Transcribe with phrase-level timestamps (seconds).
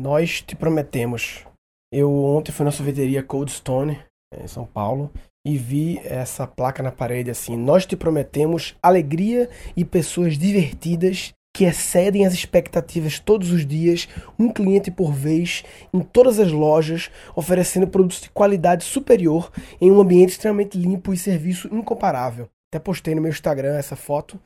[0.00, 1.44] Nós te prometemos.
[1.92, 4.00] Eu ontem fui na sorveteria Cold Stone,
[4.34, 5.12] em São Paulo,
[5.46, 11.64] e vi essa placa na parede assim: Nós te prometemos alegria e pessoas divertidas que
[11.64, 14.08] excedem as expectativas todos os dias,
[14.38, 20.00] um cliente por vez, em todas as lojas, oferecendo produtos de qualidade superior em um
[20.00, 22.48] ambiente extremamente limpo e serviço incomparável.
[22.72, 24.40] Até postei no meu Instagram essa foto.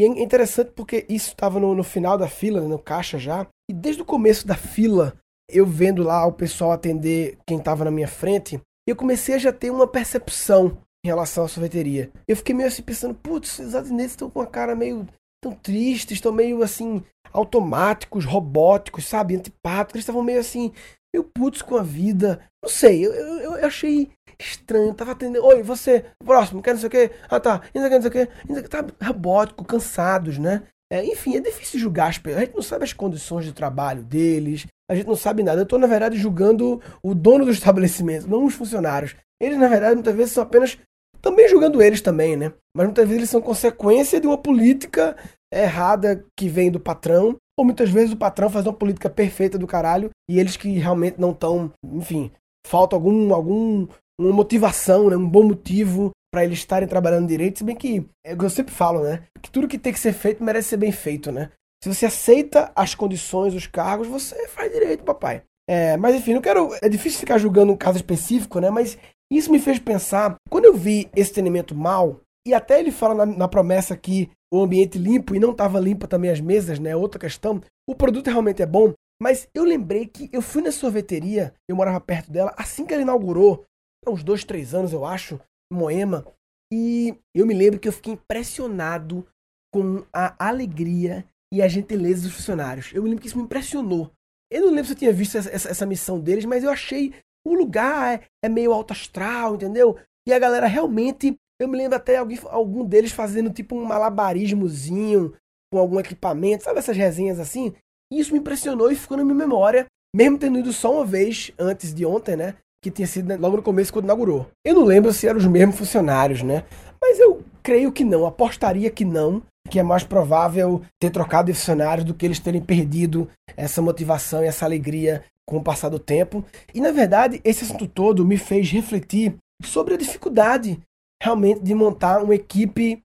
[0.00, 3.46] E é interessante porque isso estava no, no, final da fila, no caixa já.
[3.70, 5.14] E desde o começo da fila,
[5.46, 8.58] eu vendo lá o pessoal atender quem estava na minha frente,
[8.88, 12.10] eu comecei a já ter uma percepção em relação à sorveteria.
[12.26, 15.06] Eu fiquei meio assim pensando, putz, os atendentes estão com a cara meio
[15.38, 19.36] tão tristes, estão meio assim, automáticos, robóticos, sabe?
[19.36, 19.96] Antipáticos.
[19.96, 20.72] Eles estavam meio assim,
[21.14, 22.40] meio putos com a vida.
[22.62, 24.94] Não sei, eu, eu, eu achei estranho.
[24.94, 25.44] Tava atendendo.
[25.44, 27.10] Oi, você, próximo, quer não sei o quê?
[27.28, 27.56] Ah, tá.
[27.56, 28.26] O quê, não sei o quê.
[28.26, 28.62] Quê.
[28.62, 30.62] Tá robótico, cansados, né?
[30.92, 32.42] É, enfim, é difícil julgar as pessoas.
[32.42, 34.66] A gente não sabe as condições de trabalho deles.
[34.90, 35.60] A gente não sabe nada.
[35.60, 39.14] Eu estou, na verdade, julgando o dono do estabelecimento, não os funcionários.
[39.40, 40.76] Eles, na verdade, muitas vezes são apenas
[41.22, 42.52] também julgando eles também, né?
[42.76, 45.16] Mas muitas vezes eles são consequência de uma política
[45.52, 49.66] errada que vem do patrão, ou muitas vezes o patrão faz uma política perfeita do
[49.66, 52.30] caralho e eles que realmente não estão, enfim,
[52.66, 53.86] falta algum algum
[54.20, 55.16] uma motivação, né?
[55.16, 58.72] Um bom motivo para eles estarem trabalhando direito, se bem que é que eu sempre
[58.72, 59.24] falo, né?
[59.42, 61.50] Que tudo que tem que ser feito merece ser bem feito, né?
[61.82, 65.42] Se você aceita as condições, os cargos, você faz direito, papai.
[65.68, 66.70] É, mas enfim, não quero.
[66.82, 68.70] É difícil ficar julgando um caso específico, né?
[68.70, 68.98] Mas
[69.32, 73.26] isso me fez pensar, quando eu vi esse treinamento mal, e até ele fala na,
[73.26, 76.94] na promessa que o ambiente limpo e não estava limpa também as mesas, né?
[76.94, 77.60] Outra questão.
[77.88, 82.00] O produto realmente é bom, mas eu lembrei que eu fui na sorveteria, eu morava
[82.00, 83.64] perto dela, assim que ela inaugurou,
[84.08, 85.40] uns dois, três anos, eu acho,
[85.72, 86.24] em Moema,
[86.72, 89.26] e eu me lembro que eu fiquei impressionado
[89.72, 92.92] com a alegria e a gentileza dos funcionários.
[92.94, 94.10] Eu me lembro que isso me impressionou.
[94.50, 97.14] Eu não lembro se eu tinha visto essa, essa, essa missão deles, mas eu achei
[97.46, 99.96] o lugar é, é meio alto astral, entendeu?
[100.26, 101.36] E a galera realmente.
[101.60, 105.36] Eu me lembro até alguém, algum deles fazendo tipo um malabarismozinho
[105.70, 107.74] com algum equipamento, sabe essas resenhas assim?
[108.10, 111.52] E isso me impressionou e ficou na minha memória, mesmo tendo ido só uma vez
[111.58, 112.56] antes de ontem, né?
[112.82, 114.46] Que tinha sido logo no começo quando inaugurou.
[114.64, 116.64] Eu não lembro se eram os mesmos funcionários, né?
[117.00, 121.58] Mas eu creio que não, apostaria que não, que é mais provável ter trocado de
[121.58, 125.98] funcionários do que eles terem perdido essa motivação e essa alegria com o passar do
[125.98, 126.44] tempo.
[126.74, 130.80] E na verdade, esse assunto todo me fez refletir sobre a dificuldade
[131.22, 133.02] realmente de montar uma equipe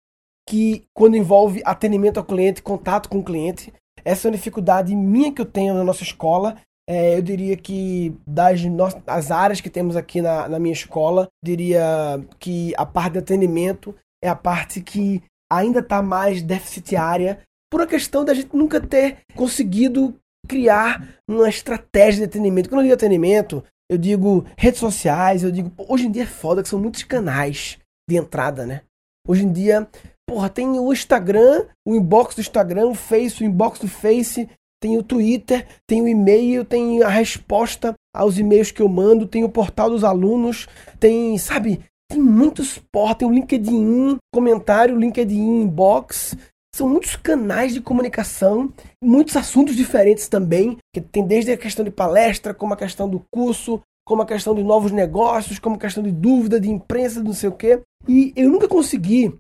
[0.48, 5.34] que, quando envolve atendimento ao cliente, contato com o cliente, essa é uma dificuldade minha
[5.34, 6.58] que eu tenho na nossa escola.
[6.88, 8.62] É, eu diria que das
[9.08, 13.96] as áreas que temos aqui na, na minha escola, diria que a parte de atendimento
[14.24, 17.40] é a parte que ainda está mais deficitária
[17.72, 20.16] por uma questão da gente nunca ter conseguido
[20.48, 22.70] criar uma estratégia de atendimento.
[22.70, 26.62] Quando eu digo atendimento, eu digo redes sociais, eu digo, hoje em dia é foda
[26.62, 27.78] que são muitos canais
[28.10, 28.82] de entrada, né?
[29.28, 29.88] Hoje em dia,
[30.28, 34.48] porra, tem o Instagram, o inbox do Instagram, o Face, o inbox do Face,
[34.86, 39.44] tem o Twitter, tem o e-mail, tem a resposta aos e-mails que eu mando, tem
[39.44, 40.68] o portal dos alunos,
[41.00, 46.38] tem, sabe, tem muitos portas, tem o LinkedIn, comentário, LinkedIn inbox,
[46.76, 48.72] são muitos canais de comunicação,
[49.04, 53.26] muitos assuntos diferentes também, que tem desde a questão de palestra, como a questão do
[53.34, 57.34] curso, como a questão de novos negócios, como a questão de dúvida, de imprensa, não
[57.34, 57.82] sei o quê.
[58.08, 59.36] E eu nunca consegui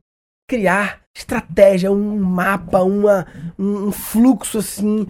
[0.49, 3.25] criar estratégia, um mapa, uma,
[3.57, 5.07] um fluxo assim,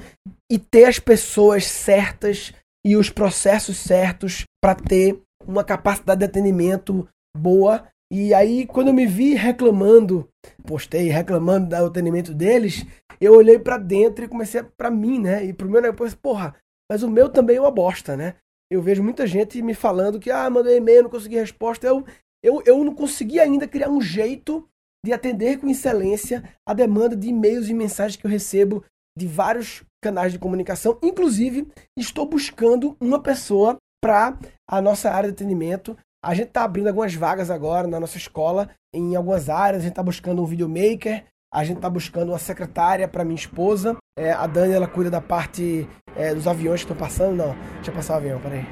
[0.51, 2.53] e ter as pessoas certas
[2.85, 8.93] e os processos certos para ter uma capacidade de atendimento boa e aí, quando eu
[8.93, 10.29] me vi reclamando,
[10.63, 12.85] postei reclamando do atendimento deles,
[13.19, 15.43] eu olhei para dentro e comecei para mim, né?
[15.43, 16.55] E pro meu negócio, porra,
[16.89, 18.35] mas o meu também é uma bosta, né?
[18.71, 21.87] Eu vejo muita gente me falando que, ah, mandei e-mail, não consegui resposta.
[21.87, 22.05] Eu,
[22.43, 24.67] eu, eu não consegui ainda criar um jeito
[25.05, 28.83] de atender com excelência a demanda de e-mails e mensagens que eu recebo
[29.17, 30.99] de vários canais de comunicação.
[31.01, 31.67] Inclusive,
[31.97, 34.37] estou buscando uma pessoa para
[34.67, 38.71] a nossa área de atendimento a gente está abrindo algumas vagas agora na nossa escola,
[38.91, 39.81] em algumas áreas.
[39.81, 41.23] A gente está buscando um videomaker,
[41.53, 43.95] a gente está buscando uma secretária para minha esposa.
[44.17, 47.35] É, a Dani, ela cuida da parte é, dos aviões que estão passando.
[47.35, 48.65] Não, deixa eu passar o avião, peraí.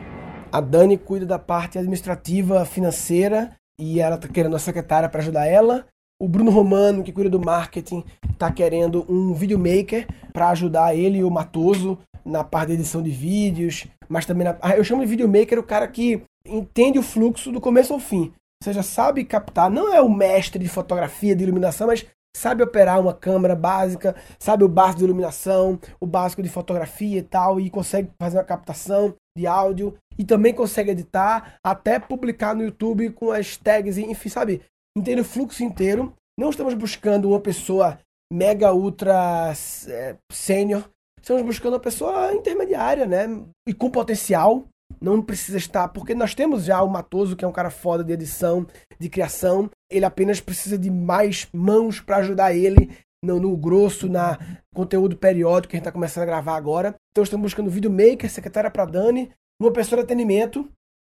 [0.51, 5.45] A Dani cuida da parte administrativa, financeira, e ela está querendo uma secretária para ajudar
[5.45, 5.85] ela.
[6.23, 11.23] O Bruno Romano, que cuida do marketing, está querendo um videomaker para ajudar ele e
[11.25, 14.57] o Matoso na parte de edição de vídeos, mas também na...
[14.61, 18.31] Ah, eu chamo de videomaker o cara que entende o fluxo do começo ao fim.
[18.31, 23.01] Ou seja, sabe captar, não é o mestre de fotografia, de iluminação, mas sabe operar
[23.01, 27.69] uma câmera básica, sabe o básico de iluminação, o básico de fotografia e tal, e
[27.69, 33.31] consegue fazer uma captação de áudio e também consegue editar, até publicar no YouTube com
[33.31, 34.61] as tags, enfim, sabe?
[34.97, 36.13] Entende o fluxo inteiro.
[36.37, 37.99] Não estamos buscando uma pessoa
[38.31, 39.53] mega ultra
[39.87, 40.89] é, sênior.
[41.19, 43.25] Estamos buscando uma pessoa intermediária, né?
[43.67, 44.67] E com potencial.
[45.01, 48.13] Não precisa estar, porque nós temos já o Matoso, que é um cara foda de
[48.13, 48.67] edição,
[48.99, 49.69] de criação.
[49.91, 52.89] Ele apenas precisa de mais mãos para ajudar ele
[53.23, 54.37] no, no, grosso, na
[54.73, 56.95] conteúdo periódico que a gente está começando a gravar agora.
[57.11, 60.69] Então estamos buscando videomaker, secretária para Dani, uma pessoa de atendimento,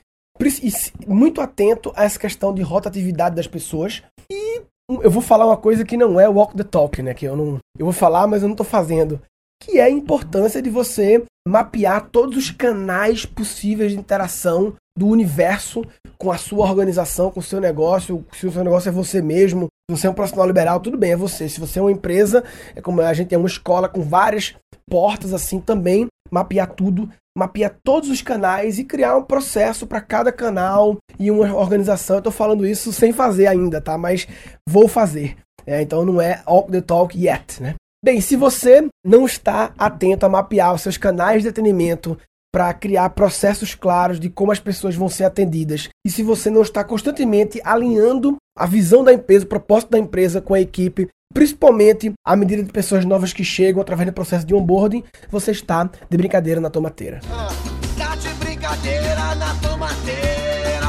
[1.06, 4.02] muito atento a essa questão de rotatividade das pessoas.
[4.30, 7.12] E eu vou falar uma coisa que não é walk the talk, né?
[7.12, 7.58] Que eu não.
[7.78, 9.20] Eu vou falar, mas eu não tô fazendo.
[9.62, 15.84] Que é a importância de você mapear todos os canais possíveis de interação do universo
[16.16, 18.24] com a sua organização, com o seu negócio.
[18.32, 21.12] Se o seu negócio é você mesmo, se você é um profissional liberal, tudo bem,
[21.12, 21.48] é você.
[21.48, 22.42] Se você é uma empresa,
[22.74, 24.54] é como a gente tem uma escola com várias
[24.88, 30.32] portas assim também, mapear tudo, mapear todos os canais e criar um processo para cada
[30.32, 32.16] canal e uma organização.
[32.16, 33.96] Eu tô falando isso sem fazer ainda, tá?
[33.96, 34.26] Mas
[34.68, 35.36] vou fazer.
[35.64, 37.76] É, então não é all the talk yet, né?
[38.04, 42.18] Bem, se você não está atento a mapear os seus canais de atendimento
[42.52, 46.62] para criar processos claros de como as pessoas vão ser atendidas, e se você não
[46.62, 52.12] está constantemente alinhando a visão da empresa, o propósito da empresa com a equipe, principalmente
[52.24, 56.16] à medida de pessoas novas que chegam através do processo de onboarding, você está de
[56.16, 57.20] brincadeira na tomateira.
[57.30, 57.48] Ah,
[57.96, 60.88] tá de brincadeira na tomateira.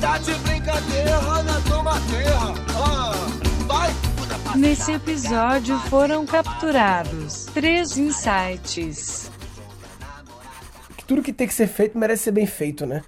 [0.00, 2.38] Tá de brincadeira na tomateira.
[2.76, 3.12] Ah,
[3.66, 4.56] vai.
[4.56, 9.30] Nesse episódio foram capturados três insights.
[11.06, 13.02] Tudo que tem que ser feito merece ser bem feito, né?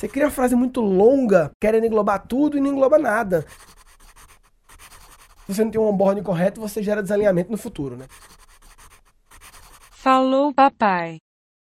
[0.00, 3.44] Você cria uma frase muito longa, querendo englobar tudo e não engloba nada.
[5.44, 8.06] Se você não tem um onboarding correto, você gera desalinhamento no futuro, né?
[9.90, 11.18] Falou, papai.